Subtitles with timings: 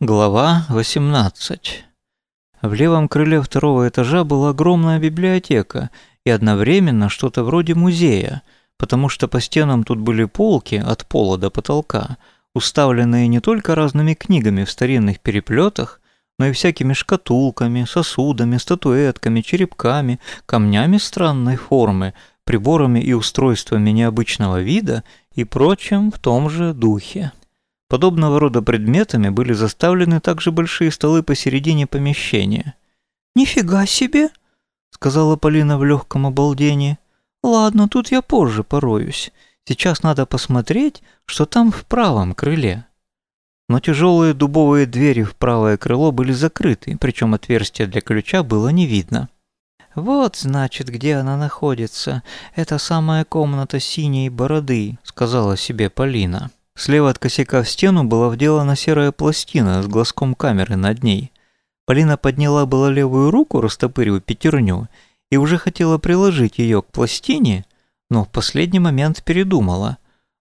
[0.00, 1.84] Глава 18
[2.60, 5.88] В левом крыле второго этажа была огромная библиотека
[6.26, 8.42] и одновременно что-то вроде музея,
[8.76, 12.18] потому что по стенам тут были полки от пола до потолка,
[12.54, 16.02] уставленные не только разными книгами в старинных переплетах,
[16.38, 22.12] но и всякими шкатулками, сосудами, статуэтками, черепками, камнями странной формы,
[22.44, 25.04] приборами и устройствами необычного вида
[25.34, 27.32] и прочим в том же духе.
[27.88, 32.74] Подобного рода предметами были заставлены также большие столы посередине помещения.
[33.36, 34.30] «Нифига себе!»—
[34.90, 36.98] сказала Полина в легком обалдении.
[37.44, 39.30] «Ладно, тут я позже пороюсь.
[39.68, 42.86] Сейчас надо посмотреть, что там в правом крыле».
[43.68, 48.86] Но тяжелые дубовые двери в правое крыло были закрыты, причем отверстия для ключа было не
[48.86, 49.28] видно.
[49.94, 52.22] «Вот, значит, где она находится.
[52.54, 56.50] Это самая комната синей бороды»,— сказала себе Полина.
[56.76, 61.32] Слева от косяка в стену была вделана серая пластина с глазком камеры над ней.
[61.86, 64.88] Полина подняла было левую руку, растопырив пятерню,
[65.30, 67.64] и уже хотела приложить ее к пластине,
[68.10, 69.96] но в последний момент передумала,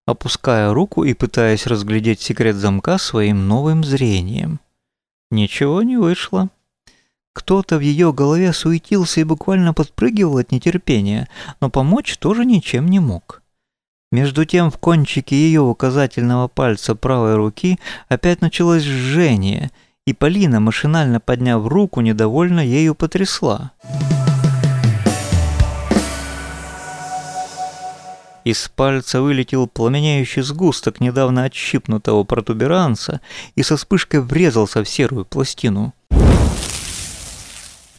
[0.05, 4.59] опуская руку и пытаясь разглядеть секрет замка своим новым зрением.
[5.31, 6.49] Ничего не вышло.
[7.33, 11.29] Кто-то в ее голове суетился и буквально подпрыгивал от нетерпения,
[11.61, 13.41] но помочь тоже ничем не мог.
[14.15, 17.77] Между тем в кончике ее указательного пальца правой руки
[18.07, 19.71] опять началось жжение,
[20.07, 23.73] и Полина, машинально подняв руку, недовольно ею потрясла.
[28.45, 33.19] Из пальца вылетел пламеняющий сгусток недавно отщипнутого протуберанца
[33.55, 35.93] и со вспышкой врезался в серую пластину.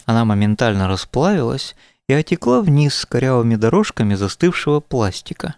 [0.06, 1.76] Она моментально расплавилась
[2.08, 5.56] и отекла вниз с корявыми дорожками застывшего пластика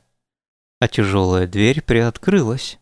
[0.80, 2.78] а тяжелая дверь приоткрылась.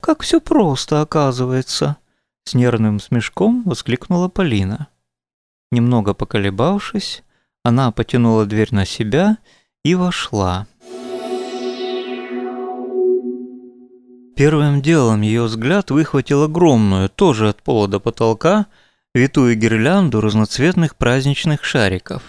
[0.00, 1.96] «Как все просто, оказывается!»
[2.44, 4.88] С нервным смешком воскликнула Полина.
[5.70, 7.22] Немного поколебавшись,
[7.62, 9.38] она потянула дверь на себя
[9.84, 10.66] и вошла.
[14.36, 18.66] Первым делом ее взгляд выхватил огромную, тоже от пола до потолка,
[19.14, 22.22] витую гирлянду разноцветных праздничных шариков.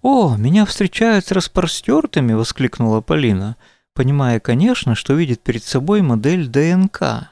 [0.00, 3.56] «О, меня встречают с распростертыми!»— воскликнула Полина—
[3.94, 7.30] понимая, конечно, что видит перед собой модель ДНК.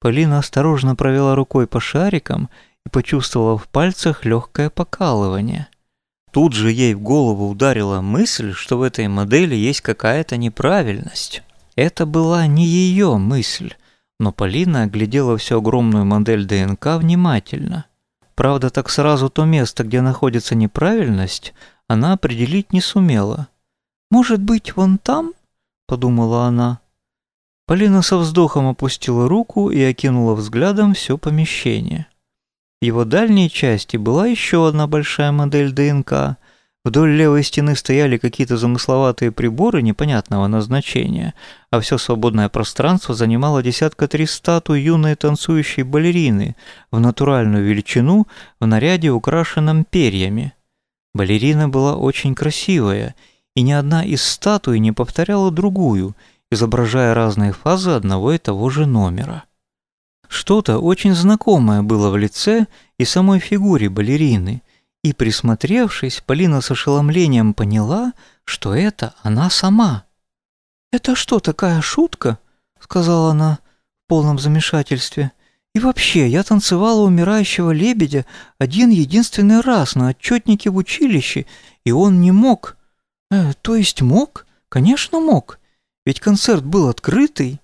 [0.00, 2.48] Полина осторожно провела рукой по шарикам
[2.84, 5.68] и почувствовала в пальцах легкое покалывание.
[6.32, 11.42] Тут же ей в голову ударила мысль, что в этой модели есть какая-то неправильность.
[11.76, 13.72] Это была не ее мысль,
[14.20, 17.86] но Полина оглядела всю огромную модель ДНК внимательно.
[18.34, 21.54] Правда, так сразу то место, где находится неправильность,
[21.88, 23.48] она определить не сумела.
[24.10, 25.32] «Может быть, вон там?»–
[25.86, 26.80] подумала она.
[27.66, 32.06] Полина со вздохом опустила руку и окинула взглядом все помещение.
[32.80, 36.36] В его дальней части была еще одна большая модель ДНК.
[36.84, 41.34] Вдоль левой стены стояли какие-то замысловатые приборы непонятного назначения,
[41.72, 46.54] а все свободное пространство занимало десятка три статуи юной танцующей балерины
[46.92, 48.28] в натуральную величину
[48.60, 50.52] в наряде, украшенном перьями.
[51.14, 53.16] Балерина была очень красивая–
[53.56, 56.14] и ни одна из статуй не повторяла другую,
[56.50, 59.44] изображая разные фазы одного и того же номера.
[60.28, 62.66] Что-то очень знакомое было в лице
[62.98, 64.62] и самой фигуре балерины,
[65.02, 68.12] и, присмотревшись, Полина с ошеломлением поняла,
[68.44, 70.04] что это она сама.
[70.92, 72.38] «Это что, такая шутка?»—
[72.80, 73.60] сказала она
[74.04, 75.32] в полном замешательстве.
[75.74, 78.26] «И вообще, я танцевала умирающего лебедя
[78.58, 81.46] один единственный раз на отчетнике в училище,
[81.84, 82.76] и он не мог...»
[83.30, 84.46] Э, то есть мог?
[84.68, 85.58] Конечно, мог.
[86.04, 87.60] Ведь концерт был открытый.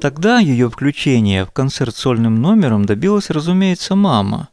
[0.00, 4.48] Тогда ее включение в концерт сольным номером добилась, разумеется, мама,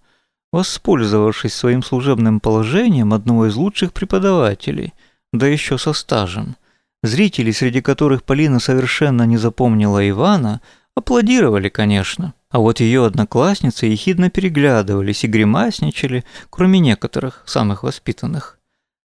[0.52, 4.94] воспользовавшись своим служебным положением одного из лучших преподавателей,
[5.32, 6.58] да еще со стажем–
[7.04, 10.62] Зрители, среди которых Полина совершенно не запомнила Ивана,
[10.96, 12.34] аплодировали, конечно.
[12.50, 18.60] А вот ее одноклассницы ехидно переглядывались и гримасничали, кроме некоторых, самых воспитанных.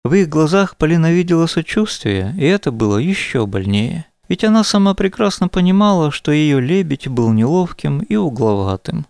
[0.03, 4.05] В их глазах Полина видела сочувствие, и это было еще больнее.
[4.27, 9.05] Ведь она сама прекрасно понимала, что ее лебедь был неловким и угловатым.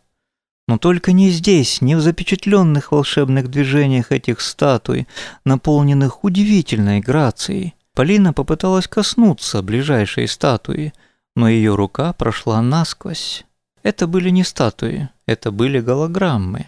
[0.67, 5.07] Но только не здесь, не в запечатленных волшебных движениях этих статуй,
[5.45, 7.75] наполненных удивительной грацией.
[7.95, 10.93] Полина попыталась коснуться ближайшей статуи,
[11.33, 13.45] но ее рука прошла насквозь.
[13.83, 16.67] Это были не статуи, это были голограммы.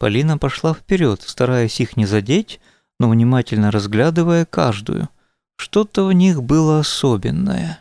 [0.00, 2.60] Полина пошла вперед, стараясь их не задеть,
[2.98, 5.08] но внимательно разглядывая каждую.
[5.56, 7.78] Что-то в них было особенное.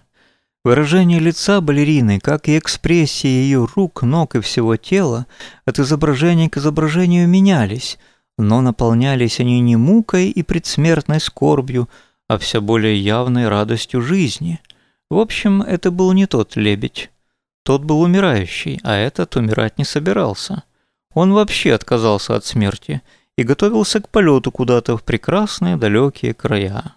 [0.64, 5.26] Выражение лица балерины, как и экспрессия ее рук, ног и всего тела,
[5.66, 7.98] от изображения к изображению менялись,
[8.38, 11.90] но наполнялись они не мукой и предсмертной скорбью,
[12.30, 14.62] а все более явной радостью жизни.
[15.10, 17.10] В общем, это был не тот лебедь.
[17.64, 20.64] Тот был умирающий, а этот умирать не собирался.
[21.16, 23.02] Он вообще отказался от смерти
[23.36, 26.94] и готовился к полету куда-то в прекрасные далекие края.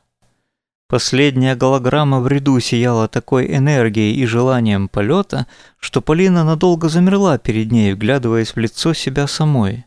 [0.86, 5.46] Последняя голограмма в ряду сияла такой энергией и желанием полета,
[5.78, 9.86] что Полина надолго замерла перед ней, вглядываясь в лицо себя самой.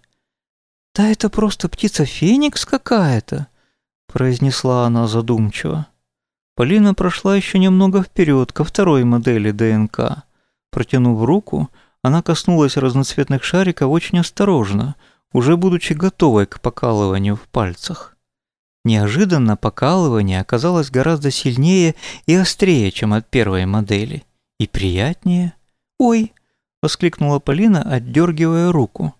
[0.96, 3.46] «Да это просто птица Феникс какая-то»,—
[4.16, 5.88] произнесла она задумчиво.
[6.56, 10.24] Полина прошла еще немного вперед ко второй модели ДНК.
[10.72, 11.70] Протянув руку,
[12.02, 14.96] она коснулась разноцветных шариков очень осторожно,
[15.34, 18.16] уже будучи готовой к покалыванию в пальцах.
[18.86, 21.94] Неожиданно покалывание оказалось гораздо сильнее
[22.26, 24.24] и острее, чем от первой модели.
[24.62, 25.56] И приятнее.
[26.00, 26.32] «Ой!»—
[26.82, 29.14] воскликнула Полина, отдергивая руку.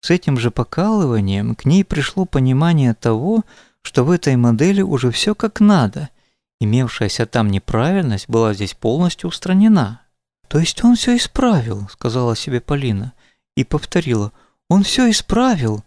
[0.00, 3.44] С этим же покалыванием к ней пришло понимание того,
[3.86, 6.10] что в этой модели уже все как надо.
[6.58, 10.00] Имевшаяся там неправильность была здесь полностью устранена.
[10.48, 13.12] «То есть он все исправил»,— сказала себе Полина.
[13.56, 14.32] И повторила,
[14.68, 15.84] «Он все исправил,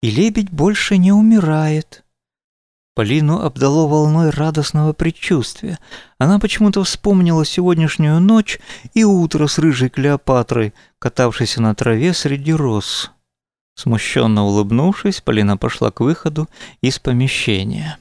[0.00, 2.04] и лебедь больше не умирает».
[2.94, 5.80] Полину обдало волной радостного предчувствия.
[6.18, 8.60] Она почему-то вспомнила сегодняшнюю ночь
[8.94, 13.10] и утро с рыжей Клеопатрой, катавшейся на траве среди роз.
[13.80, 16.50] Смущенно улыбнувшись, Полина пошла к выходу
[16.82, 17.96] из помещения.